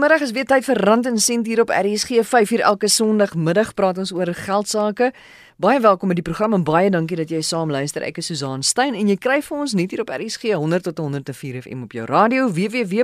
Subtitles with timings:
[0.00, 3.98] Goeiemôre, is weer tyd vir Rand en Sent hier op RSG 5uur elke Sondagmiddag praat
[4.00, 5.12] ons oor geld sake.
[5.60, 8.00] Baie welkom by die program en baie dankie dat jy saam luister.
[8.00, 10.96] Ek is Susan Stein en jy kry vir ons net hier op RSG 100 tot
[11.04, 12.96] 104 FM op jou radio www.rsg.co.za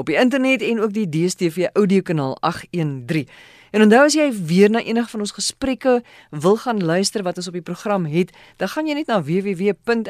[0.00, 3.28] op die internet en ook die DStv audiokanaal 813.
[3.74, 7.48] En onthou as jy weer na enige van ons gesprekke wil gaan luister wat ons
[7.50, 8.30] op die program het,
[8.62, 10.06] dan gaan jy net na www.rsg.co.za.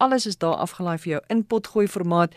[0.00, 2.32] Alles is daar afgelaai vir jou in potgooi formaat.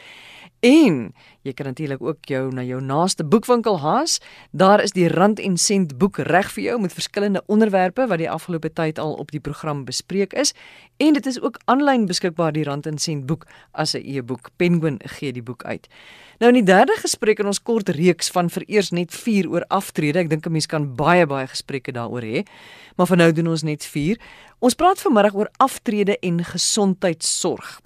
[0.63, 1.11] En
[1.43, 4.21] jy kan natuurlik ook jou na jou naaste boekwinkel haas.
[4.51, 8.29] Daar is die Rand en Sent boek reg vir jou met verskillende onderwerpe wat die
[8.31, 10.53] afgelope tyd al op die program bespreek is.
[11.03, 14.49] En dit is ook aanlyn beskikbaar die Rand en Sent boek as 'n e-boek.
[14.55, 15.87] Penguin gee die boek uit.
[16.39, 20.19] Nou in die derde gesprek in ons kort reeks van vereers net 4 oor aftrede.
[20.19, 22.45] Ek dink 'n mens kan baie baie gesprekke daaroor hê.
[22.95, 24.17] Maar vir nou doen ons net 4.
[24.59, 27.81] Ons praat vanmiddag oor aftrede en gesondheidsorg.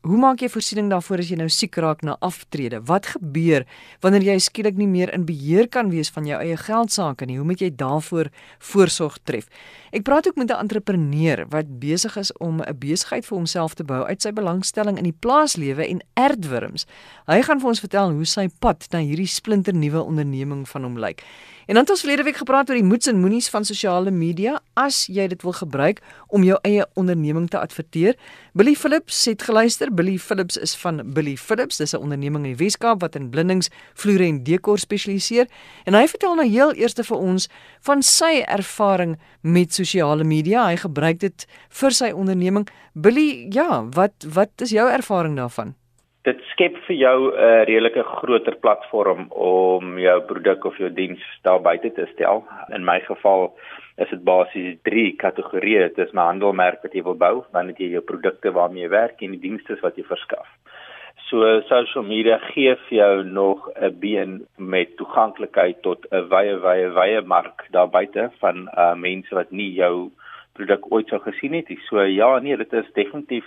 [0.00, 2.78] Hoe maak jy voorsiening daarvoor as jy nou siek raak na aftrede?
[2.88, 3.66] Wat gebeur
[4.00, 7.36] wanneer jy skielik nie meer in beheer kan wees van jou eie geld sake nie?
[7.36, 8.30] Hoe moet jy daarvoor
[8.70, 9.50] voorsorg tref?
[9.92, 13.84] Ek praat ook met 'n entrepreneur wat besig is om 'n besigheid vir homself te
[13.84, 16.86] bou uit sy belangstelling in die plaaslewe en aardwurms.
[17.26, 21.22] Hy gaan vir ons vertel hoe sy pad na hierdie splinternuwe onderneming van hom lyk.
[21.70, 24.56] En dan het ons verlede week gepraat oor die moets en moenies van sosiale media
[24.74, 28.16] as jy dit wil gebruik om jou eie onderneming te adverteer.
[28.58, 29.94] Billy Phillips het geluister.
[29.94, 31.76] Billy Phillips is van Billy Phillips.
[31.78, 35.46] Dis 'n onderneming in die Weskaap wat in blindings, vloere en dekor spesialiseer.
[35.84, 37.48] En hy vertel nou heel eers vir ons
[37.80, 40.66] van sy ervaring met sosiale media.
[40.66, 42.68] Hy gebruik dit vir sy onderneming.
[42.94, 45.79] Billy, ja, wat wat is jou ervaring daarvan?
[46.28, 51.22] Dit skep vir jou 'n uh, redelike groter platform om jou produk of jou diens
[51.42, 52.44] daar buite te stel.
[52.74, 53.56] In my geval
[53.96, 55.88] is dit basies drie kategorieë.
[55.88, 58.88] Dit is my handelmerk wat jy wil bou, dan het jy jou produkte waarmee jy
[58.88, 60.46] werk en die dienste wat jy verskaf.
[61.30, 66.88] So social media gee vir jou nog 'n been met toeganklikheid tot 'n wye wye
[66.90, 70.10] wye mark daar buite van uh, mense wat nie jou
[70.54, 71.78] produk ooit sou gesien het nie.
[71.88, 73.44] So ja, nee, dit is definitief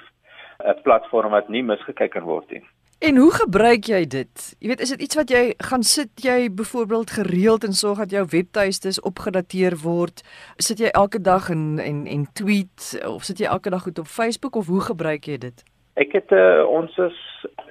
[0.59, 2.63] 'n platform wat nie misgekyk kan word nie.
[3.03, 4.55] En hoe gebruik jy dit?
[4.59, 8.11] Jy weet, is dit iets wat jy gaan sit jy byvoorbeeld gereeld en sorg dat
[8.15, 10.23] jou webtuistes opgedateer word?
[10.55, 14.07] Sit jy elke dag en en en tweet of sit jy elke dag goed op
[14.07, 15.65] Facebook of hoe gebruik jy dit?
[15.99, 17.19] Ek het uh, ons is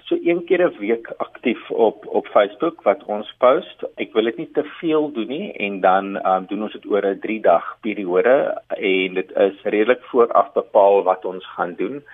[0.05, 3.85] so een keer 'n week aktief op op Facebook wat ons post.
[3.97, 7.07] Ek wil dit nie te veel doen nie en dan um, doen ons dit oor
[7.07, 12.05] 'n 3 dag periode en dit is redelik vooraf bepaal wat ons gaan doen.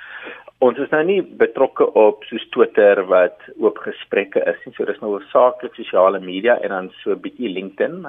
[0.59, 4.73] Ons is nou nie betrokke op soos Twitter wat oop gesprekke is nie.
[4.75, 8.07] So dis nou hoofsaaklik sosiale media en dan so 'n bietjie LinkedIn.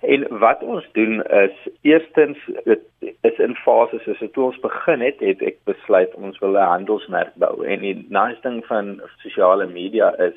[0.00, 2.80] En wat ons doen is eerstens dit
[3.28, 7.34] is in fases soos toe ons begin het, het ek besluit ons wil 'n handelsmerk
[7.34, 7.64] bou.
[7.64, 10.34] En die nice ding van sosiale media is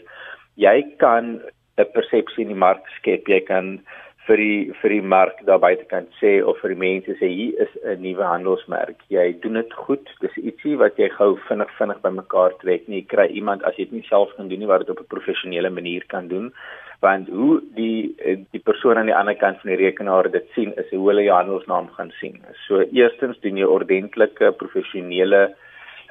[0.56, 1.40] jy kan
[1.78, 3.28] 'n persepsie in die mark skep.
[3.28, 3.80] Jy kan
[4.26, 7.74] vir die vir die mark daar buitekant sê of vir die mense sê hier is
[7.84, 8.98] 'n nuwe handelsmerk.
[9.10, 10.10] Jy doen dit goed.
[10.22, 12.88] Dis ietsie wat jy gou vinnig vinnig bymekaar trek.
[12.88, 15.14] Nie kry iemand as jy dit nie self kan doen nie wat dit op 'n
[15.16, 16.54] professionele manier kan doen.
[17.02, 18.16] Want hoe die
[18.52, 21.36] die persoon aan die ander kant van die rekenaar dit sien is hoe hulle jou
[21.36, 22.42] handelsnaam gaan sien.
[22.68, 25.56] So eerstens doen jy ordentlike professionele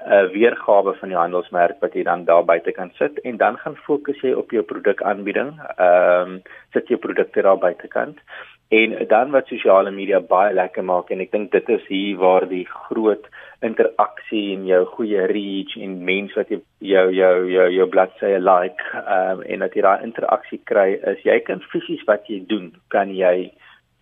[0.03, 3.57] 'n uh, weergawe van die handelsmerk wat jy dan daar buite kan sit en dan
[3.59, 5.55] gaan fokus jy op jou produkaanbieding.
[5.77, 8.19] Ehm um, sit jou produkte daar buitekant
[8.69, 12.47] en dan wat sosiale media baie lekker maak en ek dink dit is hier waar
[12.49, 13.27] die groot
[13.61, 16.61] interaksie en jou goeie reach en mense wat jy
[16.93, 21.23] jou jou jou jou bladsye like ehm um, en dat jy daai interaksie kry is
[21.29, 23.53] jy kan fisies wat jy doen kan jy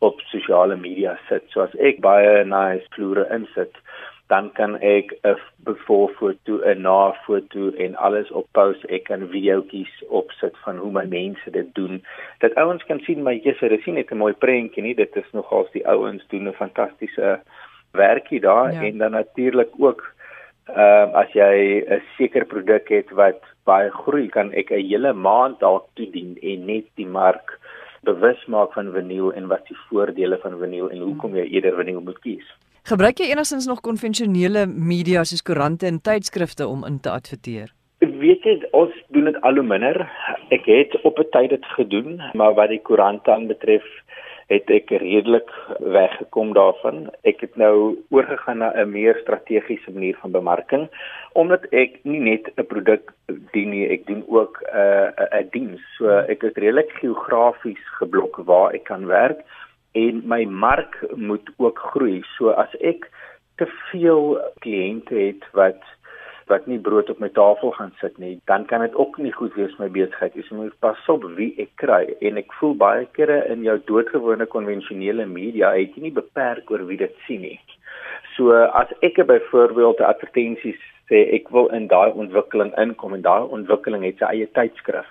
[0.03, 1.45] op sosiale media sit.
[1.53, 3.77] So as ek baie nice vloere insit
[4.33, 5.37] dan kan ek 'n
[5.85, 8.85] voor foto, 'n na foto en alles op post.
[8.85, 12.05] Ek kan videoetjies opsit van hoe my mense dit doen.
[12.39, 14.95] Dat ouens kan sien my jy's hulle sien net 'n mooi prentjie nie.
[14.95, 17.41] Dit is nogals die ouens doen 'n fantastiese
[17.93, 18.83] werkie daar ja.
[18.83, 20.03] en dan natuurlik ook
[20.67, 25.13] ehm uh, as jy 'n seker produk het wat baie groei, kan ek 'n hele
[25.13, 27.59] maand dalk toedien en net die mark
[28.03, 32.01] bewus maak van vinyl en wat die voordele van vinyl en hoekom jy eerder vinyl
[32.01, 32.49] moet kies.
[32.83, 37.69] Gebruik jy enigstens nog konvensionele media soos koerante en tydskrifte om in te adverteer?
[38.03, 40.03] Weet jy, ons doen dit al hoe minder.
[40.51, 43.87] Ek het op 'n tyd dit gedoen, maar wat die koerante aanbetref,
[44.51, 47.07] het ek redelik weggekom daarvan.
[47.23, 50.89] Ek het nou oorgegaan na 'n meer strategiese manier van bemarking
[51.33, 53.13] omdat ek nie net 'n produk
[53.53, 55.81] dien nie, ek doen ook 'n uh, 'n diens.
[55.97, 59.41] So ek is redelik geografies geblok waar ek kan werk
[59.93, 62.23] en my mark moet ook groei.
[62.37, 63.09] So as ek
[63.61, 65.83] te veel kliënte het wat
[66.51, 69.55] wat nie brood op my tafel gaan sit nie, dan kan dit ook nie goed
[69.55, 70.43] wees my besigheid nie.
[70.45, 74.47] So moet pas op wie ek kry en ek voel baie kere in jou doodgewone
[74.51, 77.61] konvensionele media het jy nie beperk oor wie dit sien nie.
[78.37, 78.53] So
[78.83, 80.77] as ek byvoorbeeld 'n advertensie
[81.09, 85.09] sê ek wil in daai ontwikkeling inkom en daai ontwikkeling het sy eie tydskrif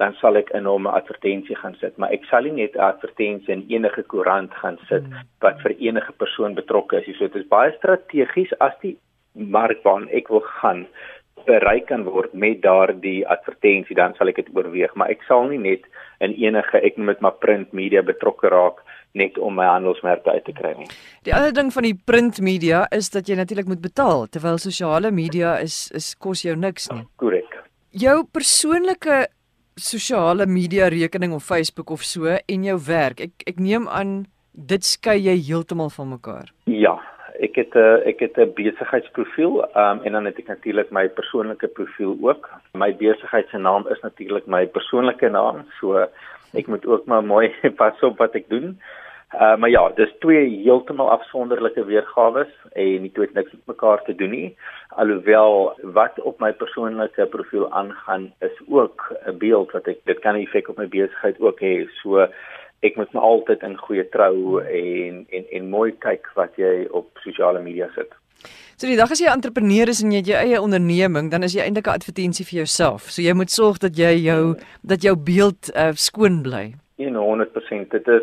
[0.00, 2.88] dan sal ek in hom 'n advertensie gaan sit, maar ek sal nie net 'n
[2.92, 5.28] advertensie in enige koerant gaan sit hmm.
[5.44, 7.16] wat vir enige persoon betrokke is.
[7.18, 8.96] So dit is baie strategies as die
[9.34, 10.86] mark waarna ek wil gaan
[11.46, 15.58] bereik kan word met daardie advertensie, dan sal ek dit oorweeg, maar ek sal nie
[15.58, 15.84] net
[16.20, 18.82] in enige ek noem dit maar print media betrokke raak
[19.12, 20.88] net om my handelsmerke uit te kry nie.
[21.26, 25.10] Die ander ding van die print media is dat jy natuurlik moet betaal terwyl sosiale
[25.10, 27.04] media is is kos jou niks nie.
[27.16, 27.56] Korrek.
[27.90, 29.26] Jou persoonlike
[29.80, 33.20] sosiale media rekening of Facebook of so en jou werk.
[33.20, 36.52] Ek ek neem aan dit skei jy heeltemal van mekaar.
[36.64, 36.98] Ja,
[37.40, 41.68] ek het 'n ek het 'n besigheidsprofiel um, en dan het ek natuurlik my persoonlike
[41.68, 42.50] profiel ook.
[42.74, 46.06] My besigheid se naam is natuurlik my persoonlike naam, so
[46.52, 48.78] ek moet ook maar mooi pas op wat ek doen.
[49.34, 54.02] Uh, maar ja, dis twee heeltemal afsonderlike weergawe en die twee het niks met mekaar
[54.02, 54.56] te doen nie.
[54.88, 60.34] Alhoewel wat op my persoonlike profiel aangaan is ook 'n beeld wat ek dit kan
[60.34, 61.86] effek op my besigheid ook hê.
[62.02, 62.26] So
[62.80, 67.06] ek moet my altyd in goeie trou en en en mooi kyk wat jy op
[67.22, 68.10] sosiale media sit.
[68.76, 71.42] So die dag as jy 'n entrepreneur is en jy het jou eie onderneming, dan
[71.42, 73.02] is jy eintlik 'n advertensie vir jouself.
[73.02, 76.74] So jy moet sorg dat jy jou dat jou beeld uh, skoon bly.
[76.98, 77.90] 100%.
[77.90, 78.22] Dit is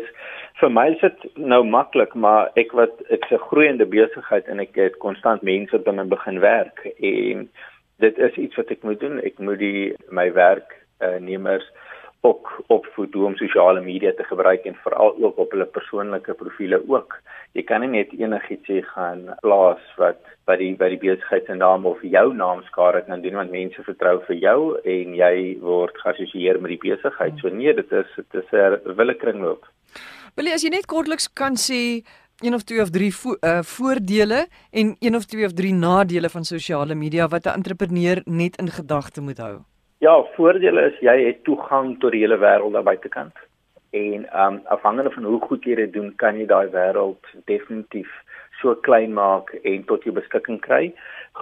[0.60, 4.74] vir my is dit nou maklik, maar ek wat ek's 'n groeiende besigheid en ek
[4.74, 7.48] het konstant mense binne begin werk en
[7.98, 9.20] dit is iets wat ek moet doen.
[9.20, 11.88] Ek moet die my werknemers uh,
[12.20, 17.14] ook opvoed om sosiale media te gebruik en veral ook op hulle persoonlike profile ook.
[17.52, 20.18] Jy kan nie net enigiets sê gaan plaas wat
[20.50, 23.86] by die by die besigheid se naam of jou naam skade kan doen want mense
[23.86, 27.38] vertrou vir jou en jy word geassosieer met die besigheid.
[27.38, 29.66] So nee, dit is dit is 'n willekringloop.
[30.38, 31.98] Wil jy as jy net kortliks kan sê
[32.46, 36.30] een of twee of drie vo uh, voordele en een of twee of drie nadele
[36.30, 39.56] van sosiale media wat 'n entrepreneur net in gedagte moet hou?
[39.98, 43.34] Ja, voordele is jy het toegang tot die hele wêreld daar buitekant.
[43.90, 48.10] En ehm um, afhangende van hoe goed jy dit doen, kan jy daai wêreld definitief
[48.60, 50.92] so klein maak en tot jou beskikking kry.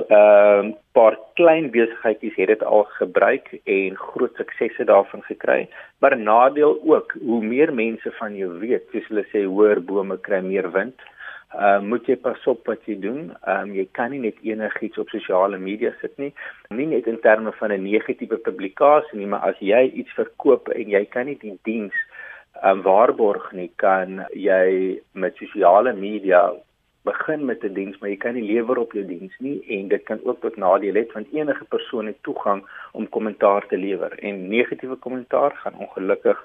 [0.06, 5.68] Ehm uh, paar klein besigheidjies het dit al gebruik en groot suksesse daarvan gekry.
[5.98, 10.40] Maar nadeel ook, hoe meer mense van jou weet, soos hulle sê hoër bome kry
[10.44, 11.00] meer wind.
[11.54, 13.32] Ehm uh, moet jy pas op wat jy doen.
[13.42, 16.32] Ehm um, jy kan nie net enigiets op sosiale media sit nie.
[16.68, 20.88] Nie net in terme van 'n negatiewe publikasie nie, maar as jy iets verkoop en
[20.90, 21.96] jy kan nie die diens
[22.62, 26.52] um, waarborg nie, kan jy met sosiale media
[27.06, 29.88] begin met 'n die diens, maar jy kan nie lewer op jou diens nie en
[29.88, 34.18] dit kan ook tot nadeel hê want enige persoon het toegang om kommentaar te lewer
[34.18, 36.38] en negatiewe kommentaar gaan ongelukkig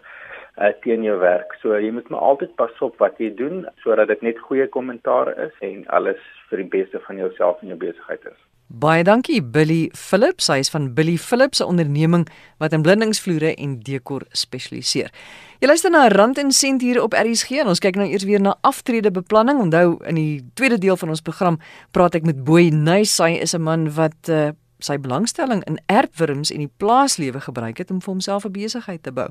[0.58, 1.54] uh, teen jou werk.
[1.62, 5.34] So jy moet maar altyd pas op wat jy doen sodat dit net goeie kommentaar
[5.48, 8.40] is en alles vir die beste van jouself en jou besigheid is.
[8.71, 10.47] Baie dankie Billy Phillips.
[10.47, 12.27] Hy is van Billy Phillips, 'n onderneming
[12.57, 15.12] wat in blindingsvloere en dekor spesialiseer.
[15.59, 18.40] Jy luister na Rand en Sent hier op RSG en ons kyk nou eers weer
[18.42, 19.59] na aftredebeplanning.
[19.59, 21.59] Onthou in die tweede deel van ons program
[21.92, 23.18] praat ek met Boy Nys.
[23.18, 24.51] Hy is 'n man wat uh,
[24.83, 29.11] sy belangstelling in erfwurms en die plaaslewe gebruik het om vir homself 'n besigheid te
[29.11, 29.30] bou.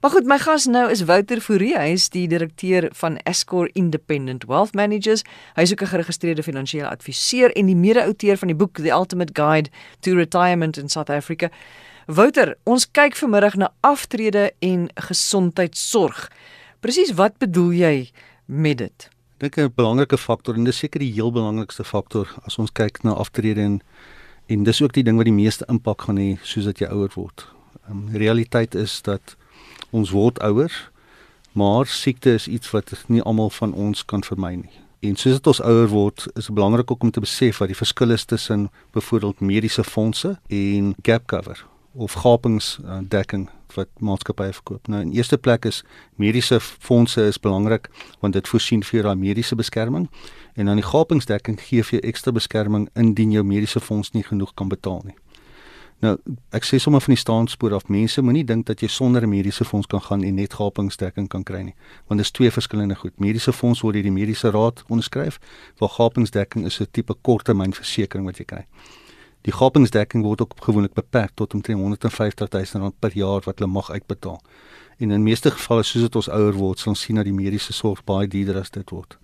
[0.00, 4.44] Maar goed, my gas nou is Wouter Fourie, hy is die direkteur van Escor Independent
[4.44, 5.22] Wealth Managers.
[5.54, 9.32] Hy is ook 'n geregistreerde finansiële adviseur en die mede-outeur van die boek The Ultimate
[9.34, 11.48] Guide to Retirement in South Africa.
[12.06, 16.30] Wouter, ons kyk vanmiddag na aftrede en gesondheidsorg.
[16.80, 18.10] Presies wat bedoel jy
[18.46, 19.08] met dit?
[19.38, 23.02] Dit is 'n belangrike faktor en dis seker die heel belangrikste faktor as ons kyk
[23.02, 23.80] na aftrede en
[24.48, 27.12] En dis ook die ding wat die meeste impak gaan hê soos dat jy ouer
[27.12, 27.44] word.
[27.90, 29.36] Um, realiteit is dat
[29.92, 30.72] ons word ouer,
[31.52, 34.72] maar siekte is iets wat nie almal van ons kan vermy nie.
[35.04, 38.16] En soos dit ons ouer word, is dit belangrik om te besef wat die verskil
[38.16, 44.88] is tussen byvoorbeeld mediese fondse en gap cover of gapingsdekking wat maatskappye verkoop.
[44.88, 45.84] Nou in eerste plek is
[46.16, 47.88] mediese fondse is belangrik
[48.20, 50.08] want dit voorsien vir daai mediese beskerming
[50.54, 54.54] en dan die gapingsdekking gee vir jou ekstra beskerming indien jou mediese fonds nie genoeg
[54.54, 55.16] kan betaal nie.
[55.98, 56.12] Nou,
[56.54, 59.64] ek sê sommer van die staanspoor af, mense moenie dink dat jy sonder 'n mediese
[59.64, 61.74] fonds kan gaan en net gapingsdekking kan kry nie,
[62.06, 63.18] want dit is twee verskillende goed.
[63.18, 65.40] Mediese fonds word deur die mediese raad onderskryf,
[65.78, 68.66] waar gapingsdekking is 'n tipe korttermynversekering wat jy kry.
[69.48, 73.70] Die gapingsdekking word ook gewoonlik beperk tot omtrent 150 000 rand per jaar wat hulle
[73.72, 74.42] mag uitbetaal.
[74.98, 77.72] En in meeste gevalle soos dit ons ouer word, sal ons sien dat die mediese
[77.72, 79.16] sorg baie duurder as dit word.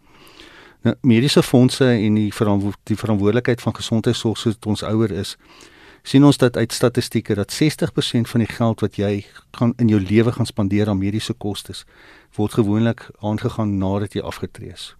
[0.87, 5.37] Nou mediese fondse en die verantwo die verantwoordelikheid van gesondheidsorg soos ons ouer is,
[6.09, 9.26] sien ons dat uit statistieke dat 60% van die geld wat jy
[9.59, 11.85] gaan in jou lewe gaan spandeer aan mediese kostes
[12.40, 14.95] word gewoonlik aangegaan nadat jy afgetree is.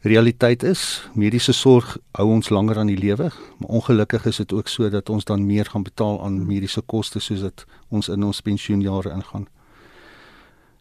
[0.00, 4.68] Realiteit is, mediese sorg hou ons langer aan die lewe, maar ongelukkig is dit ook
[4.68, 8.40] so dat ons dan meer gaan betaal aan mediese koste soos dit ons in ons
[8.40, 9.48] pensioenjare ingaan.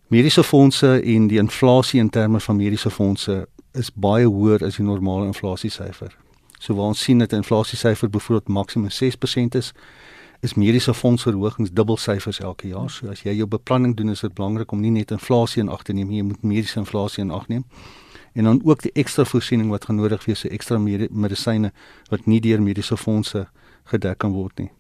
[0.08, 4.86] Mediese fondse en die inflasie in terme van mediese fondse is baie hoër as die
[4.86, 6.12] normale inflasiesyfer.
[6.60, 9.74] So waar ons sien dat 'n inflasiesyfer byvoorbeeld maksimum 6% is,
[10.42, 12.90] is mediese fondsverhogings dubbelsyfers elke jaar.
[12.90, 15.84] So as jy jou beplanning doen, is dit belangrik om nie net inflasie in ag
[15.84, 17.66] te neem nie, jy moet mediese inflasie in ag neem
[18.36, 21.72] en dan ook die ekstra voorsiening wat gaan nodig wees, se ekstra medisyne
[22.12, 23.46] wat nie deur mediese fondse
[23.92, 24.72] gedek kan word nie.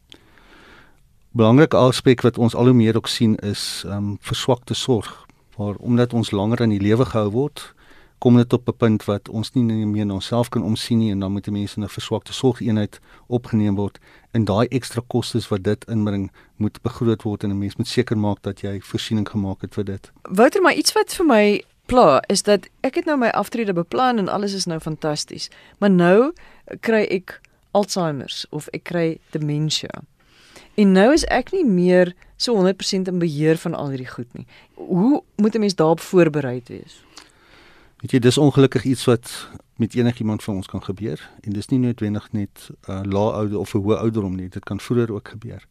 [1.35, 5.75] Belangrike aspek wat ons al hoe meer ook sien is ehm um, verswakte sorg, waar
[5.75, 7.73] omdat ons langer in die lewe gehou word,
[8.17, 11.19] kom dit op 'n punt wat ons nie meer na onsself kan omsien nie en
[11.19, 13.99] dan moet mense in 'n verswakte sorgeenheid opgeneem word
[14.31, 18.17] en daai ekstra kostes wat dit inbring moet begroot word en 'n mens moet seker
[18.17, 20.11] maak dat jy voorsiening gemaak het vir dit.
[20.21, 24.17] Wouter, maar iets wat vir my pla is dat ek het nou my aftrede beplan
[24.17, 25.49] en alles is nou fantasties.
[25.79, 26.33] Maar nou
[26.79, 29.89] kry ek Alzheimer's of ek kry demensie.
[30.75, 34.47] En nou is ek nie meer so 100% in beheer van al hierdie goed nie.
[34.75, 37.03] Hoe moet 'n mens daarop voorberei wees?
[38.01, 41.79] Weet jy, dis ongelukkig iets wat met enigiemand van ons kan gebeur en dis nie
[41.79, 45.67] noodwendig net uh, lae ouder of 'n hoë ouderdom nie, dit kan vroeër ook gebeur.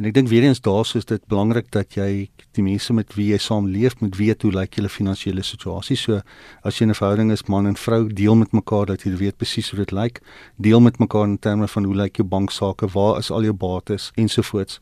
[0.00, 3.26] En ek dink weer eens daarso is dit belangrik dat jy die mense met wie
[3.34, 5.96] jy saamleef moet weet hoe lyk julle finansiële situasie.
[6.00, 6.22] So
[6.64, 9.70] as jy 'n verhouding is man en vrou, deel met mekaar dat jy weet presies
[9.70, 10.22] hoe dit lyk.
[10.56, 14.10] Deel met mekaar in terme van hoe lyk jou banksaake, waar is al jou bates
[14.16, 14.80] ensovoorts.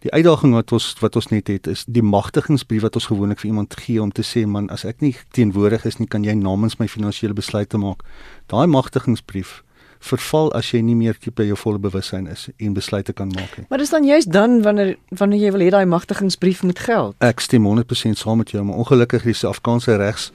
[0.00, 3.50] Die uitdaging wat ons wat ons net het is die magtigingsbrief wat ons gewoonlik vir
[3.50, 6.78] iemand gee om te sê man as ek nie teenwoordig is nie kan jy namens
[6.78, 8.02] my finansiële besluite maak.
[8.46, 9.65] Daai magtigingsbrief
[9.98, 13.66] verval as jy nie meer by jou volle bewussyn is en besluite kan maak nie.
[13.68, 17.16] Maar dis dan juist dan wanneer wanneer jy wil hê daai magtigingsbrief moet geld.
[17.24, 20.30] Ek stem 100% saam met jou, maar ongelukkig is die Afghaanse regs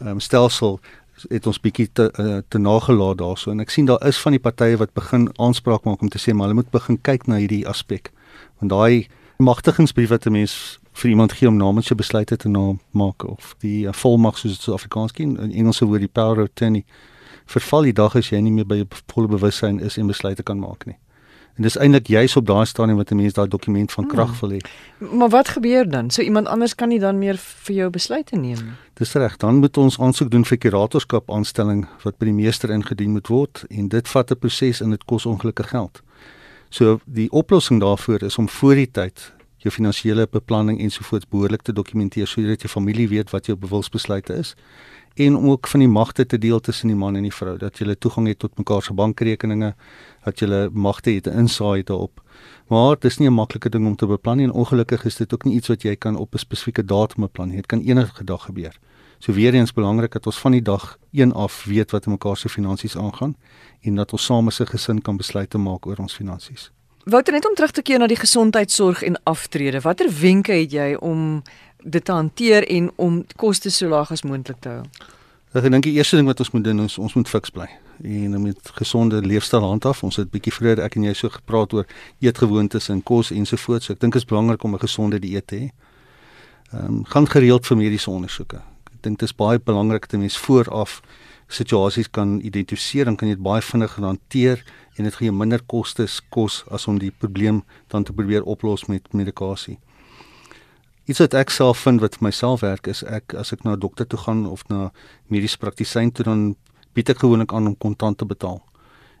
[0.00, 0.80] um, stelsel
[1.30, 4.42] het ons bietjie te uh, te nagelaat daarso en ek sien daar is van die
[4.42, 7.64] partye wat begin aanspraak maak om te sê maar hulle moet begin kyk na hierdie
[7.68, 8.10] aspek.
[8.60, 9.06] Want daai
[9.38, 13.86] magtigingsbrief wat 'n mens vir iemand gee om namens sy besluite te maak of die
[13.86, 16.84] uh, volmag soos dit so Afrikaans ken in Engelse woord die power of attorney
[17.46, 20.86] verval die dag as jy nie meer by volle bewussyn is en besluite kan maak
[20.86, 20.96] nie.
[21.54, 24.38] En dis eintlik juis op daai stadium wat 'n mens daai dokument van krag hmm.
[24.40, 24.60] wil hê.
[25.18, 26.10] Maar wat gebeur dan?
[26.10, 28.74] So iemand anders kan nie dan meer vir jou besluite neem nie.
[28.94, 33.10] Dis reg, dan moet ons aansoek doen vir kuratorskap aanstelling wat by die meester ingedien
[33.10, 36.02] moet word en dit vat 'n proses en dit kos ongelukkige geld.
[36.68, 41.72] So die oplossing daarvoor is om voor die tyd jou finansiële beplanning ensovoorts behoorlik te
[41.72, 44.54] dokumenteer sodat jou familie weet wat jou bewilsbesluite is
[45.14, 47.78] en om ook van die magte te deel tussen die man en die vrou dat
[47.78, 49.74] jy toegang het tot mekaar se bankrekeninge
[50.24, 52.20] dat jy magte het insaai daarop.
[52.68, 55.34] Maar dit is nie 'n maklike ding om te beplan nie en ongelukkig is dit
[55.34, 57.56] ook nie iets wat jy kan op 'n spesifieke datum beplan nie.
[57.56, 58.78] Dit kan enige dag gebeur.
[59.18, 62.48] So weer eens belangrik dat ons van die dag 1 af weet wat mekaar se
[62.48, 63.36] finansies aangaan
[63.80, 66.70] en dat ons saam as 'n gesin kan besluite maak oor ons finansies.
[67.04, 69.80] Wouter net om terug te keer na die gesondheidsorg en aftrede.
[69.80, 71.42] Watter wenke het jy om
[71.84, 74.82] dit te hanteer en om koste so laag as moontlik te hou?
[75.54, 77.68] Ek dink die eerste ding wat ons moet doen is ons moet fiks bly
[78.02, 80.02] en met gesonde leefstyl handhaaf.
[80.02, 81.86] Ons het bietjie vroeër ek en jy so gepraat oor
[82.24, 83.86] eetgewoontes en kos ensovoorts.
[83.86, 85.68] So ek dink dit is belangrik om 'n gesonde dieet te hê.
[86.72, 88.56] Ehm um, gaan gereeld vir mediese ondersoeke.
[88.94, 91.02] Ek dink dit is baie belangrik dat mens vooraf
[91.48, 94.64] situasies kan identifiseer en kan jy dit baie vinnig hanteer
[94.96, 99.12] en dit gee minder kostes kos as om die probleem dan te probeer oplos met
[99.12, 99.78] medikasie.
[101.04, 103.80] Iets wat ek self vind wat vir myself werk is ek as ek na 'n
[103.80, 104.90] dokter toe gaan of na
[105.28, 106.56] mediese praktisyn toe dan
[106.94, 108.62] bied ek gewoonlik aan om kontant te betaal.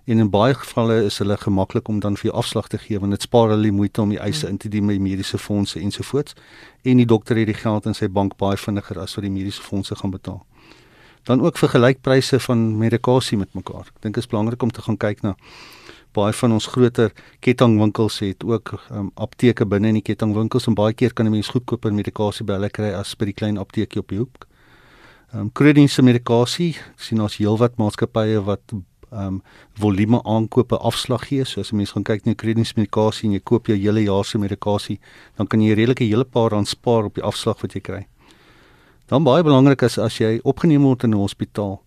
[0.06, 3.12] En in baie gevalle is hulle gemaklik om dan vir jou afslag te gee want
[3.12, 6.34] dit spaar hulle die moeite om die eise in te dien by mediese fondse ensovoorts
[6.82, 9.62] en die dokter het die geld in sy bank baie vinniger as wat die mediese
[9.62, 10.46] fondse gaan betaal.
[11.24, 13.88] Dan ook vergelykpryse van medikasie met mekaar.
[13.88, 15.36] Ek dink dit is belangrik om te gaan kyk na
[16.14, 17.12] baie van ons groter
[17.44, 21.48] kettingwinkels het ook um, apteke binne in die kettingwinkels en baie keer kan 'n mens
[21.48, 24.46] goedkoper medikasie by hulle kry as by die klein apteekie op die hoek.
[25.32, 29.42] Ehm um, krediese medikasie, sien ons heelwat maatskappye wat ehm um,
[29.74, 31.44] volume aankope afslag gee.
[31.44, 34.24] So as 'n mens gaan kyk na krediese medikasie en jy koop jou hele jaar
[34.24, 35.00] se medikasie,
[35.36, 38.06] dan kan jy redelik 'n hele paar rand spaar op die afslag wat jy kry.
[39.06, 41.84] Dan baie belangrik is as jy opgeneem word in 'n hospitaal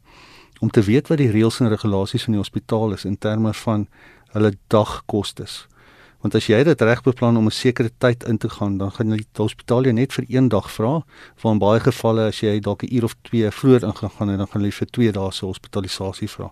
[0.59, 3.87] om te weet wat die reëls en regulasies van die hospitaal is in terme van
[4.33, 5.67] hulle dagkostes.
[6.21, 9.09] Want as jy dit reg beplan om 'n sekere tyd in te gaan, dan gaan
[9.09, 11.03] die hospitaal jou net vir een dag vra.
[11.35, 14.47] Vir in baie gevalle as jy dalk 'n uur of 2 vroeër ingegaan het, dan
[14.47, 16.51] gaan hulle vir 2 dae se hospitalisasie vra.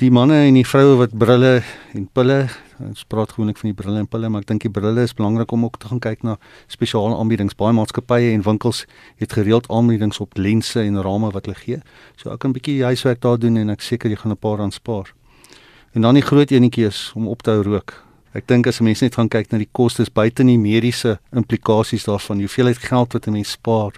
[0.00, 1.62] Die manne en die vroue wat brille
[1.94, 2.48] en pille,
[2.80, 5.52] ons praat gewoonlik van die brille en pille, maar ek dink die brille is belangrik
[5.52, 7.54] om ook te gaan kyk na spesiale aanbiedings.
[7.54, 8.86] Baie maatskappye en winkels
[9.20, 11.82] het gereeld aanbiedings op lense en rame wat hulle gee.
[12.16, 14.58] So ek kan 'n bietjie huiswerk daar doen en ek seker jy gaan 'n paar
[14.58, 15.12] rand spaar.
[15.92, 17.92] En dan die groot enetjie is om op te hou rook.
[18.32, 22.04] Ek dink as 'n mens net gaan kyk na die kostes buite die mediese implikasies
[22.04, 23.92] daarvan, hoeveelheid geld wat 'n mens spaar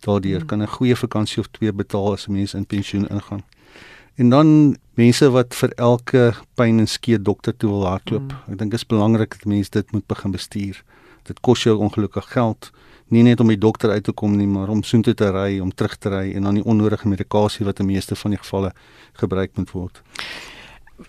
[0.00, 0.46] daardeur, hmm.
[0.46, 3.42] kan 'n goeie vakansie of twee betaal as 'n mens in pensioen ingaan.
[4.14, 8.30] En dan mense wat vir elke pyn en skee dokter toe wil hardloop.
[8.30, 8.52] Hmm.
[8.52, 10.82] Ek dink dit is belangrik dat mense dit moet begin bestuur.
[11.22, 12.70] Dit kos jou ongelukkig geld,
[13.08, 15.74] nie net om die dokter uit te kom nie, maar om soontoe te ry, om
[15.74, 18.72] terug te ry en dan die onnodige medikasie wat in meeste van die gevalle
[19.12, 20.02] gebruik moet word.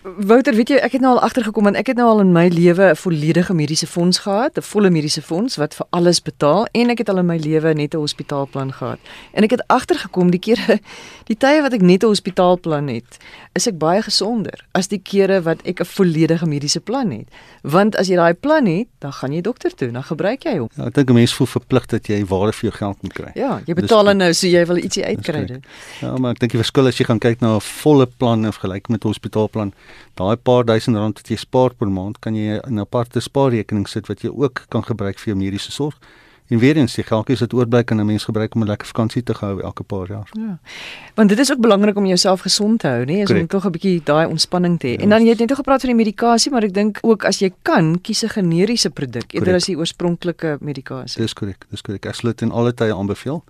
[0.00, 2.46] Wouter, weet jy, ek het nou al agtergekom en ek het nou al in my
[2.48, 6.90] lewe 'n volledige mediese fonds gehad, 'n volle mediese fonds wat vir alles betaal en
[6.90, 8.98] ek het al in my lewe net 'n hospitaalplan gehad.
[9.32, 10.80] En ek het agtergekom die kere
[11.30, 13.18] die tye wat ek net 'n hospitaalplan het,
[13.52, 17.28] is ek baie gesonder as die kere wat ek 'n volledige mediese plan het.
[17.62, 20.68] Want as jy daai plan het, dan gaan jy dokter toe, dan gebruik jy hom.
[20.76, 23.30] Ja, ek dink 'n mens voel verplig dat jy waarde vir jou geld moet kry.
[23.34, 25.60] Ja, jy betaal dus, nou so jy wil ietsie uitkry.
[26.00, 28.52] Ja, maar ek dink die verskil as jy gaan kyk na 'n volle plan in
[28.52, 29.72] vergelyking met 'n hospitaalplan
[30.14, 33.88] daai paar duisend rand wat jy spaar per maand, kan jy in 'n aparte spaarrekening
[33.88, 35.98] sit wat jy ook kan gebruik vir jou mediese sorg.
[36.52, 39.22] En weer eens, die geldjies wat oorbly kan 'n mens gebruik om 'n lekker vakansie
[39.22, 40.28] te hou elke paar jaar.
[40.32, 40.58] Ja.
[41.14, 44.00] Want dit is ook belangrik om jouself gesond te hou, nee, om tog 'n bietjie
[44.04, 44.90] daai ontspanning te hê.
[44.90, 47.38] Ja, en dan jy het net gepraat van die medikasie, maar ek dink ook as
[47.38, 51.22] jy kan, kies 'n generiese produk eerder as die oorspronklike medikasie.
[51.22, 52.06] Dis korrek, dis korrek.
[52.06, 53.44] Ek sal dit in alle tye aanbeveel.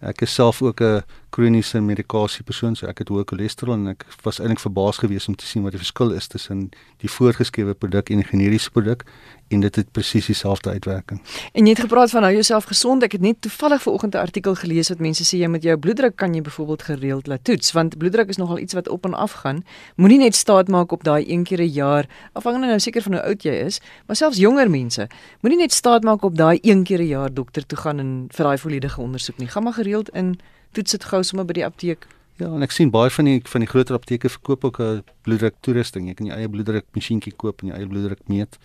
[0.00, 4.04] Ek is self ook 'n kroniese medikasie persoon, so ek het hoë cholesterol en ek
[4.24, 6.70] was eintlik verbaas geweest om te sien wat die verskil is tussen
[7.02, 9.04] die voorgeskrewe produk en die generiese produk
[9.50, 11.18] en dit het presies dieselfde uitwerking.
[11.52, 13.02] En jy het gepraat van hou jouself gesond.
[13.02, 16.16] Ek het net toevallig vanoggend 'n artikel gelees wat mense sê jy met jou bloeddruk
[16.16, 19.32] kan jy byvoorbeeld gereeld laat toets want bloeddruk is nogal iets wat op en af
[19.32, 19.64] gaan.
[19.96, 23.22] Moenie net staat maak op daai een keer 'n jaar afhangende nou seker van hoe
[23.22, 25.08] oud jy is, maar selfs jonger mense.
[25.40, 28.44] Moenie net staat maak op daai een keer 'n jaar dokter toe gaan en vir
[28.44, 29.48] daai volledige ondersoek nie.
[29.48, 30.38] Gaan maar gereeld in
[30.72, 32.06] toets dit gou sommer by die apteek.
[32.40, 35.54] Ja, en ek sien baie van die van die groter apteke verkoop ook 'n bloeddruk
[35.60, 36.06] toerusting.
[36.08, 38.58] Jy kan jou eie bloeddruk masjienkie koop en jou eie bloeddruk meet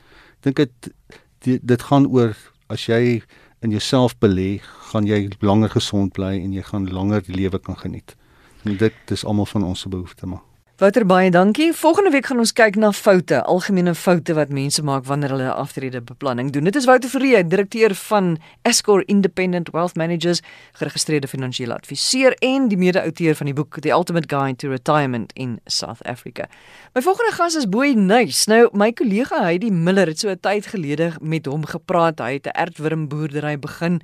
[0.46, 2.34] dink dit dit gaan oor
[2.74, 3.22] as jy
[3.66, 7.78] in jouself belê, gaan jy langer gesond bly en jy gaan langer die lewe kan
[7.78, 8.16] geniet.
[8.66, 10.42] En dit is almal van ons se behoefte maar.
[10.76, 11.74] Wouter baie dankie.
[11.74, 16.02] Volgende week gaan ons kyk na foute, algemene foute wat mense maak wanneer hulle aftrede
[16.04, 16.68] beplanning doen.
[16.68, 18.34] Dit is Wouter Verree, direkteur van
[18.68, 20.42] Escor Independent Wealth Managers,
[20.76, 25.62] geregistreerde finansiële adviseur en die mede-outeur van die boek The Ultimate Guide to Retirement in
[25.64, 26.50] South Africa.
[26.92, 28.44] My volgende gas is Boy Nuis.
[28.52, 32.20] Nou my kollega Heidi Miller het so 'n tyd gelede met hom gepraat.
[32.20, 34.02] Hy het 'n ertwurmboerdery begin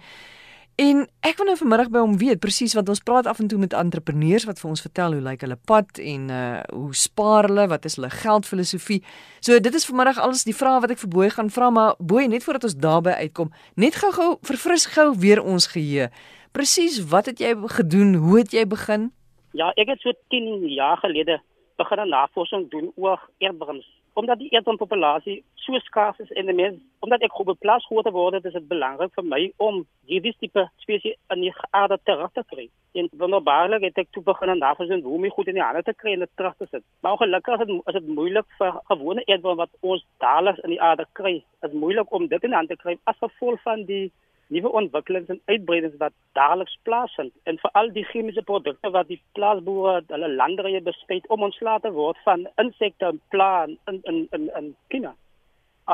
[0.82, 3.60] En ek wil nou vanmiddag by hom weet presies want ons praat af en toe
[3.62, 6.40] met entrepreneurs wat vir ons vertel hoe lyk hulle pad en uh
[6.72, 9.02] hoe spaar hulle, wat is hulle geldfilosofie.
[9.46, 12.26] So dit is vanmiddag alles die vrae wat ek vir Boy gaan vra, maar Boy
[12.32, 16.10] net voordat ons daarby uitkom, net gou-gou verfris gou weer ons geheue.
[16.52, 18.16] Presies, wat het jy gedoen?
[18.26, 19.12] Hoe het jy begin?
[19.54, 21.38] Ja, ek het so 10 jaar gelede
[21.78, 27.24] begin navorsing doen oor eerdbrums omdat die eetpopulasie so skaars is en die mens omdat
[27.26, 31.46] ek groot plaas groot word is dit belangrik vir my om hierdie tipe spesies in
[31.46, 32.68] die aarde terug te kry.
[32.98, 36.16] En wonderbaarlik het ek toe begin navorsing hoe om goed in die aarde te kry
[36.16, 36.84] en dit terug te sit.
[37.02, 40.82] Maar ongelukkig is dit is dit moeilik vir gewone eetbome wat ons daagliks in die
[40.82, 41.38] aarde kry.
[41.62, 44.12] Dit is moeilik om dit in aan te kry as gevolg van die
[44.52, 50.02] nuwe ontwikkelings en uitbreidings wat daagliks plaasvind en veral die chemiese produkte wat die plaasboere
[50.12, 54.74] hulle landerye bespuit om ontslae te word van insekte en plaan in in in in
[54.90, 55.14] China.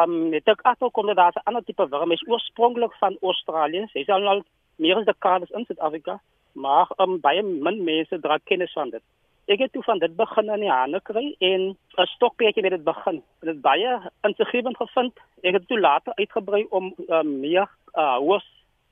[0.02, 3.86] Um het ook onder daardie ander tipe wurm is oorspronklik van Australië.
[3.92, 4.44] Sy is al
[4.76, 6.20] meer as dekades in Suid-Afrika,
[6.54, 9.04] maar um baie min mense dra kennis van dit.
[9.48, 12.84] Ek het toe van dit begin in die hande kry en 'n stokperdjie met dit
[12.84, 13.24] begin.
[13.40, 15.14] Dit baie insiggewend gevind.
[15.42, 18.46] Ek het toe later uitgebrei om um, meer uh hoes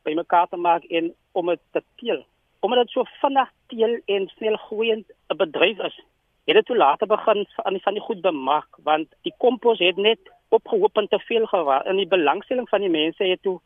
[0.05, 2.25] by mekaar te maak en om dit te teel.
[2.65, 5.97] Omdat dit so vinnig teel en snel groeiend 'n bedryf is.
[6.45, 9.97] Het dit toe later begin aan die van die goed bemark want die kompos het
[9.97, 13.59] net opgehoop en te veel geraak en die belangstelling van die mense het toe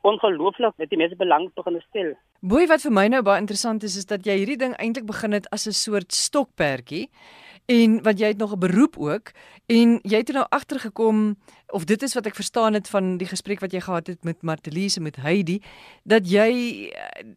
[0.00, 2.12] ongelooflik met die mense belang begin stel.
[2.40, 5.32] Boei wat vir my nou baie interessant is is dat jy hierdie ding eintlik begin
[5.36, 7.10] het as 'n soort stokperdjie
[7.70, 9.30] en wat jy het nog 'n beroep ook
[9.66, 13.26] en jy het er nou agtergekom of dit is wat ek verstaan het van die
[13.26, 15.62] gesprek wat jy gehad het met Martelise met Heidi
[16.02, 16.50] dat jy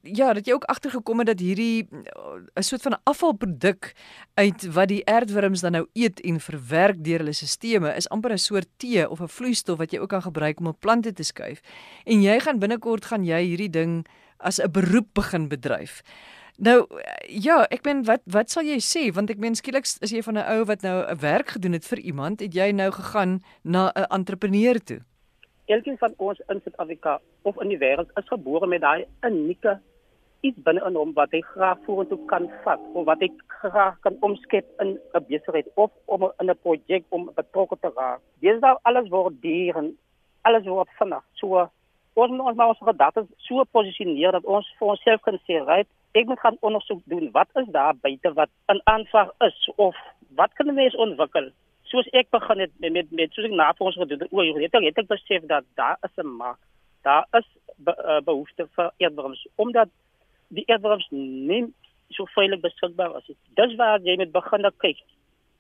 [0.02, 1.88] ja dat jy ook agtergekom het dat hierdie
[2.56, 3.94] 'n soort van afvalproduk
[4.34, 8.38] uit wat die aardwurms dan nou eet en verwerk deur hulle stelsels is amper 'n
[8.38, 11.62] soort tee of 'n vloeistof wat jy ook kan gebruik om op plante te skuif
[12.04, 14.06] en jy gaan binnekort gaan jy hierdie ding
[14.38, 16.02] as 'n beroep begin bedryf.
[16.58, 16.86] Nou
[17.28, 20.38] ja, ek meen wat wat sal jy sê want ek meen skielik is jy van
[20.38, 23.92] 'n ou wat nou 'n werk gedoen het vir iemand, het jy nou gegaan na
[23.96, 25.02] 'n entrepreneur toe.
[25.66, 29.80] Elkeen van ons in Suid-Afrika of in die wêreld is gebore met daai unieke
[30.42, 34.18] iets binne in hom wat hy graag vorentoe kan vat of wat hy graag kan
[34.20, 38.22] omskep in 'n besigheid of om in 'n projek om betrokke te raak.
[38.42, 39.98] Dis nou alles word duur en
[40.42, 41.24] alles word vinnig.
[41.34, 41.70] So
[42.14, 45.88] ons moet ons maar ons gedagtes so posisioneer dat ons vir onsself kan sê, right,
[46.14, 47.32] ek moet gaan ondersoek doen.
[47.32, 49.96] Wat is daar buite wat 'n aanvraag is of
[50.36, 51.50] wat kan mense ontwikkel?
[51.84, 54.84] Soos ek begin het met met, met soos ek navorsing gedoen het oor het ek
[54.84, 56.60] het ek besef dat daar is 'n mark.
[57.02, 57.48] Daar is
[57.78, 59.90] be, uh, behoefte vir eerdwurms omdat
[60.48, 61.74] die eerdwurms nie
[62.10, 65.00] so veilig beskikbaar is dis waar jy met begin kyk.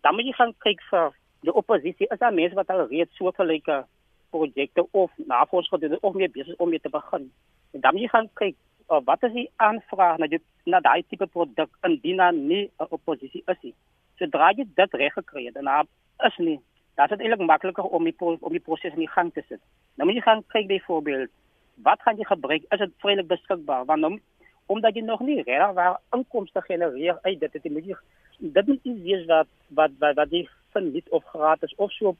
[0.01, 2.07] Dan moet jy gaan kyk vir die oppositie.
[2.09, 3.85] Is daar mense wat al reeds so gelyke
[4.29, 7.31] projekte of navorsing gedoen het of meer besig om mee te begin?
[7.71, 8.55] En dan moet jy gaan kyk
[8.89, 12.87] uh, wat is die aanvraag na die na daai tipe produk indien daar nie 'n
[12.89, 13.73] oppositie is nie.
[14.19, 15.87] Sodra jy dit reg gekry het, dan
[16.27, 16.59] is nie.
[16.95, 19.59] Dat is eintlik makliker om die om die proses in die gang te sit.
[19.95, 21.29] Nou moet jy gaan kyk byvoorbeeld
[21.75, 22.63] wat gaan jy gebruik?
[22.69, 23.85] Is dit vrylik beskikbaar?
[23.85, 24.19] Want om,
[24.65, 27.95] omdat jy nog nie reg waar inkomste genereer uit dit, dit moet jy
[28.39, 32.15] dit moet iets wees wat wat wat, wat jy verniet of gratis of so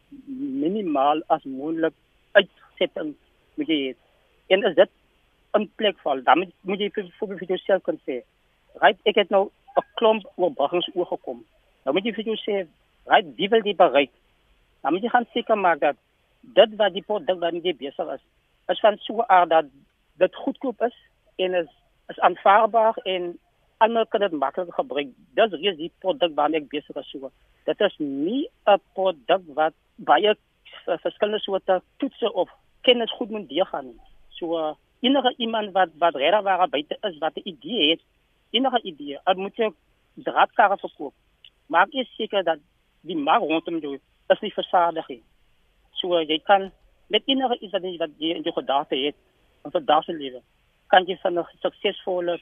[0.63, 1.93] minimaal as moontlik
[2.31, 3.15] uitsetting
[3.55, 3.93] moet jy hê.
[4.47, 4.89] En is dit
[5.57, 6.23] in plek val.
[6.23, 8.23] Dan moet, jy vir vir, jouself kan sê,
[8.81, 11.45] "Right, ek het nou 'n klomp oorbaggings oorgekom."
[11.85, 12.67] Nou moet jy vir jou sê,
[13.05, 14.11] "Right, wie wil jy bereik?"
[14.81, 15.95] Dan moet jy gaan seker maak dat
[16.41, 18.21] dit wat die produk wat jy besig is,
[18.69, 19.65] is van so aard dat
[20.17, 20.95] dit goedkoop is
[21.35, 21.69] en is
[22.11, 23.39] is aanvaarbaar en
[23.77, 25.07] almal kan dit maklik gebruik.
[25.35, 27.31] Dis reeds die produk waarmee ek besig is so.
[27.65, 30.35] Dit is nie 'n produk wat baie
[30.85, 32.49] verskillende soorte toetse of
[32.81, 34.01] kennis goed moet deurgaan nie.
[34.29, 38.01] So enige iemand wat wat regtig waar buite is wat 'n idee het,
[38.49, 39.69] enige idee, dan moet jy
[40.13, 41.13] draadkarre verkoop.
[41.67, 42.59] Maak jy seker dat
[43.01, 45.23] die mark rondom jou is nie versadig nie.
[45.91, 46.71] So jy kan
[47.07, 49.15] met enige iets wat jy wat jy in jou gedagte het,
[49.63, 50.41] in daardie se lewe,
[50.87, 52.39] kan jy van 'n suksesvolle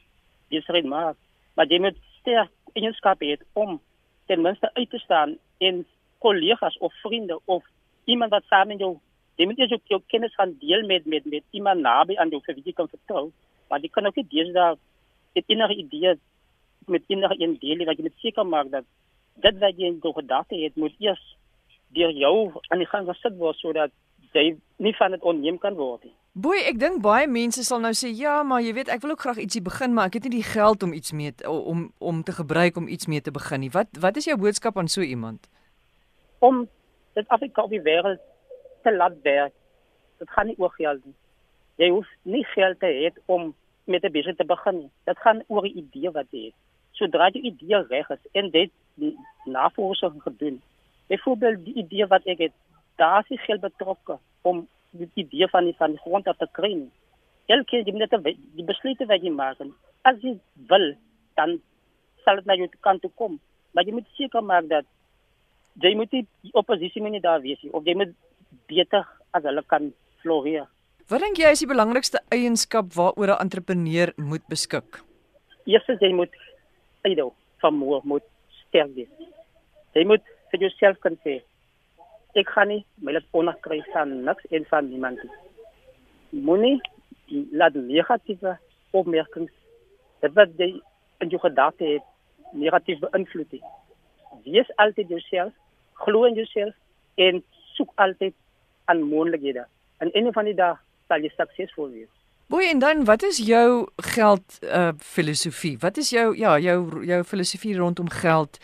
[0.49, 1.17] besigheid maak,
[1.55, 3.81] maar jy moet sterk eienskappe hê om
[4.27, 5.85] ten minste uit te staan en
[6.19, 7.63] kollegas of vriende of
[8.05, 8.99] iemand wat saam met jou
[9.41, 12.57] jy moet jou jou kennis gaan deel met met met iemand naby aan jou vir
[12.59, 13.25] wie jy kan vertrou
[13.69, 14.77] maar jy kan ook nie deesdae
[15.39, 16.15] het enige idee
[16.95, 18.87] met enige een deel wat jy net seker maak dat
[19.45, 21.23] dit wat jy in jou gedagte het moet eers
[21.97, 22.35] deur jou
[22.69, 23.93] aan die gang gesit word sodat
[24.37, 27.91] jy nie van dit onneem kan word nie Boy, ek dink baie mense sal nou
[27.91, 30.37] sê ja, maar jy weet, ek wil ook graag ietsie begin, maar ek het nie
[30.37, 33.59] die geld om iets mee te, om om te gebruik om iets mee te begin
[33.65, 33.71] nie.
[33.73, 35.49] Wat wat is jou boodskap aan so iemand?
[36.39, 36.61] Om
[37.19, 38.23] dit Afrika op die wêreld
[38.83, 39.53] te laat werk.
[40.17, 41.15] Dit gaan nie oor geld nie.
[41.81, 43.53] Jy hoef nie geld te hê om
[43.85, 44.89] met 'n besigheid te begin.
[45.05, 46.57] Dit gaan oor 'n idee wat jy het.
[46.91, 48.71] Sodra jy idee reg is en dit
[49.45, 50.61] navorsing gedoen.
[51.07, 52.53] Byvoorbeeld die idee wat ek het,
[52.95, 56.87] daar is geld betrokke om die idee van die van die grond af te kry.
[57.45, 59.57] Elke jy moet dit die besluite wat jy maak.
[60.01, 60.93] As jy wil,
[61.35, 61.61] dan
[62.23, 63.39] sal dit na jou kant toe kom.
[63.71, 64.85] Maar jy moet seker maak dat
[65.79, 68.11] jy moet die oppositie moet nie daar wees nie of jy moet
[68.67, 70.67] beter as hulle kan floreer.
[71.11, 75.01] Wat dink jy is die belangrikste eienskap waaroor 'n entrepreneur moet beskik?
[75.65, 76.33] Eerstens jy moet
[77.03, 78.27] idol vermoë moet
[78.61, 79.09] sterk wees.
[79.93, 81.41] Jy moet vir jouself kan sê
[82.39, 85.35] ek gaan nie my laat onderkry van niks en van niemand nie.
[86.47, 86.79] Moenie
[87.51, 88.57] laat negatiewe
[88.91, 89.51] opmerkings
[90.21, 90.69] dit wat jy
[91.23, 92.07] in jou gedagte het
[92.53, 93.63] negatief beïnvloed nie.
[94.45, 95.53] Wees altyd jouself,
[95.93, 96.75] glo in jouself
[97.15, 97.43] en
[97.75, 98.35] soek altyd
[98.85, 99.65] aan moontlikhede.
[99.97, 100.75] En een van die dae
[101.07, 102.09] sal jy suksesvol wees.
[102.51, 105.77] Boy en dan wat is jou geld uh filosofie?
[105.79, 108.59] Wat is jou ja, jou jou filosofie rondom geld?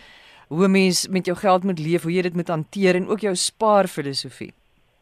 [0.48, 3.36] Hoe mens met jou geld moet leef, hoe jy dit moet hanteer en ook jou
[3.36, 4.54] spaar filosofie.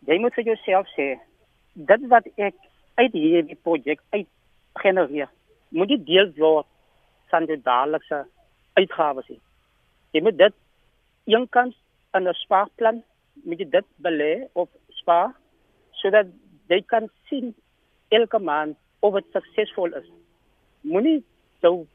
[0.06, 1.16] Jy moet vir jouself sê
[1.74, 2.56] dit wat ek
[2.96, 4.28] uit hierdie projek uit
[4.82, 5.30] genereer,
[5.70, 6.68] moet jy deel word
[7.34, 8.22] van jou daaglikse
[8.80, 9.34] uitgawes.
[10.14, 10.56] Jy moet dit
[11.26, 11.76] eenkant
[12.16, 13.04] in 'n spaarplan
[13.44, 14.70] moet jy dit belê of
[15.06, 15.36] spaar
[16.02, 16.34] sodat
[16.74, 17.54] jy kan sien
[18.10, 20.08] elke maand of dit suksesvol is.
[20.82, 21.22] Moenie
[21.62, 21.86] jou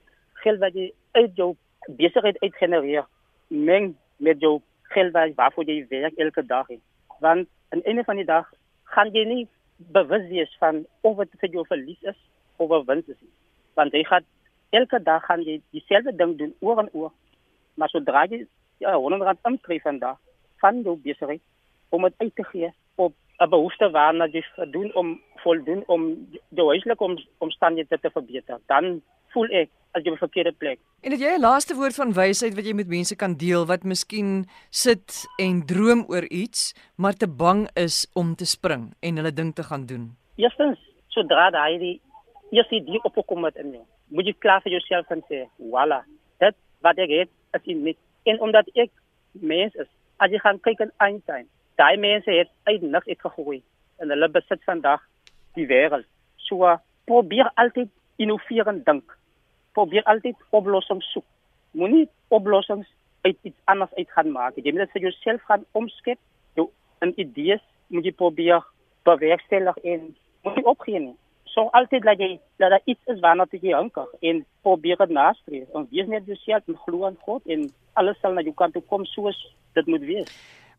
[0.42, 1.54] geld wat jy uit jou
[1.98, 3.06] besigheid uit genereer
[3.50, 4.60] meng met jou
[4.94, 6.68] geld waarvoor jy werk elke dag.
[6.70, 6.78] He.
[7.18, 8.46] Want aan einde van die dag
[8.94, 9.44] gaan jy nie
[9.94, 12.18] bewus wees van of dit vir jou verlies is
[12.56, 13.20] of 'n wins is.
[13.74, 14.24] Want jy gaan
[14.70, 17.12] elke dag gaan jy dieselfde ding doen oor en oor.
[17.74, 18.46] Maar sodra jy
[18.78, 20.18] ja, 100 rand inkry vandag
[20.60, 21.40] van jou besigheid
[21.90, 26.68] om dit uit te gee op 'n behoefte waarna jy doen om voldoen om jou
[26.68, 30.78] huislike om, omstandighede te verbeter, dan voel ek as jy op 'n verkeerde plek.
[31.02, 33.84] En het jy 'n laaste woord van wysheid wat jy met mense kan deel wat
[33.84, 39.32] miskien sit en droom oor iets, maar te bang is om te spring en hulle
[39.32, 40.16] ding te gaan doen?
[40.36, 42.00] Eerstens, sodra daai die
[42.50, 46.04] eerste idee opkom met in jou, moet jy klaar vir jouself en sê, "Voilà,
[46.38, 48.90] dit wat ek het, is in my." En omdat ek
[49.32, 51.48] mens is, as jy gaan kyk in Einstein,
[51.80, 53.62] daai mense het uit niks uitgegroei
[54.00, 55.00] en hulle besit vandag
[55.58, 56.08] die wêreld.
[56.48, 56.76] So
[57.08, 57.90] probeer altyd
[58.20, 59.16] innoverend dink
[59.72, 61.26] probeer altyd oplossings soek.
[61.78, 62.88] Moenie oplossings
[63.20, 64.56] uit iets anders uit gaan maak.
[64.56, 66.18] Jy moet dit vir jouself gaan omskep.
[66.58, 66.68] Jou
[67.04, 68.64] in idees moet jy probeer
[69.08, 70.06] bewerkstellig en
[70.44, 71.16] moet jy opgee nie.
[71.50, 72.30] So altyd laat jy
[72.62, 75.68] dat daar iets is waarna jy hanker en probeer dit nastreef.
[75.74, 78.84] En wees net jouself en glo aan God en alles sal na jou kant toe
[78.86, 79.38] kom soos
[79.74, 80.30] dit moet wees.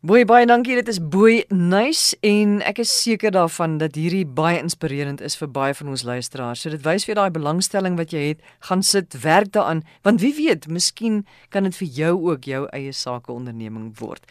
[0.01, 4.57] Boy baie dankie dit is boy nice en ek is seker daarvan dat hierdie baie
[4.57, 6.63] inspirerend is vir baie van ons luisteraars.
[6.63, 10.33] So dit wys vir daai belangstelling wat jy het, gaan sit werk daaraan want wie
[10.33, 11.19] weet, miskien
[11.53, 14.25] kan dit vir jou ook jou eie sake onderneming word.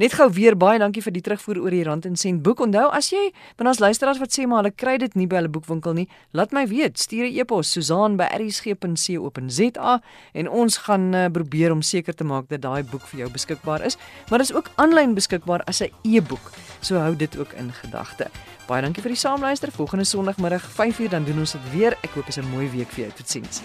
[0.00, 2.60] Net gou weer baie dankie vir die terugvoer oor die Rand en Sent boek.
[2.64, 3.28] Onthou as jy
[3.58, 6.52] van ons luisteraars wat sê maar hulle kry dit nie by hulle boekwinkel nie, laat
[6.56, 6.94] my weet.
[6.98, 10.00] Stuur 'n e-pos susaan@rsg.co.za
[10.32, 13.84] en ons gaan uh, probeer om seker te maak dat daai boek vir jou beskikbaar
[13.84, 13.96] is.
[14.30, 16.50] Maar dit is ook aanlyn beskikbaar as 'n e-boek.
[16.80, 18.26] So hou dit ook in gedagte.
[18.66, 19.72] Baie dankie vir die saamluister.
[19.72, 21.92] Volgende Sondagmiddag 5uur dan doen ons dit weer.
[22.02, 23.12] Ek hoop dit is 'n mooi week vir jou.
[23.16, 23.62] Totsiens.